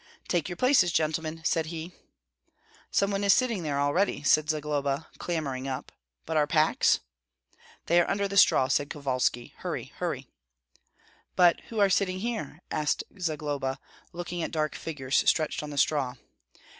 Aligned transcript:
"Take 0.27 0.49
your 0.49 0.55
places, 0.55 0.91
gentlemen," 0.91 1.43
said 1.45 1.67
he. 1.67 1.91
"Some 2.89 3.11
one 3.11 3.23
is 3.23 3.35
sitting 3.35 3.61
there 3.61 3.79
already," 3.79 4.23
said 4.23 4.49
Zagloba, 4.49 5.07
clambering 5.19 5.67
up. 5.67 5.91
"But 6.25 6.37
our 6.37 6.47
packs?" 6.47 7.01
"They 7.85 8.01
are 8.01 8.09
under 8.09 8.27
the 8.27 8.35
straw," 8.35 8.67
said 8.67 8.89
Kovalski; 8.89 9.53
"hurry, 9.57 9.93
hurry!" 9.97 10.27
"But 11.35 11.61
who 11.69 11.77
are 11.79 11.91
sitting 11.91 12.17
here?" 12.17 12.61
asked 12.71 13.03
Zagloba, 13.19 13.79
looking 14.11 14.41
at 14.41 14.49
dark 14.49 14.73
figures 14.73 15.17
stretched 15.29 15.61
on 15.61 15.69
the 15.69 15.77
straw. 15.77 16.15